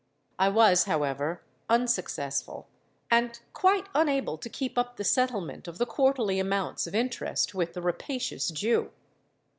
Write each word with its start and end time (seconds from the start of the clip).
I 0.39 0.49
was, 0.49 0.85
however, 0.85 1.43
unsuccessful, 1.69 2.67
and 3.11 3.39
quite 3.53 3.85
unable 3.93 4.35
to 4.35 4.49
keep 4.49 4.75
up 4.75 4.97
the 4.97 5.03
settlement 5.03 5.67
of 5.67 5.77
the 5.77 5.85
quarterly 5.85 6.39
amounts 6.39 6.87
of 6.87 6.95
interest 6.95 7.53
with 7.53 7.73
the 7.75 7.83
rapacious 7.83 8.49
Jew. 8.49 8.89